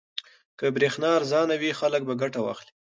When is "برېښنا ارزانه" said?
0.75-1.55